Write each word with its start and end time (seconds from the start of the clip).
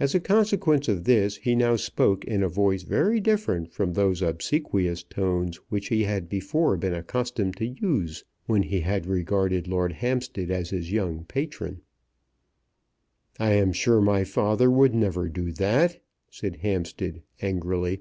As 0.00 0.14
a 0.14 0.20
consequence 0.20 0.88
of 0.88 1.04
this, 1.04 1.36
he 1.36 1.54
now 1.54 1.76
spoke 1.76 2.24
in 2.24 2.42
a 2.42 2.48
voice 2.48 2.82
very 2.82 3.20
different 3.20 3.70
from 3.74 3.92
those 3.92 4.22
obsequious 4.22 5.02
tones 5.02 5.56
which 5.68 5.88
he 5.88 6.04
had 6.04 6.30
before 6.30 6.78
been 6.78 6.94
accustomed 6.94 7.54
to 7.58 7.66
use 7.66 8.24
when 8.46 8.62
he 8.62 8.80
had 8.80 9.04
regarded 9.04 9.68
Lord 9.68 9.92
Hampstead 9.92 10.50
as 10.50 10.70
his 10.70 10.92
young 10.92 11.24
patron. 11.26 11.82
"I 13.38 13.52
am 13.52 13.74
sure 13.74 14.00
my 14.00 14.24
father 14.24 14.70
would 14.70 14.94
never 14.94 15.28
do 15.28 15.52
that," 15.52 16.02
said 16.30 16.56
Hampstead, 16.62 17.20
angrily. 17.42 18.00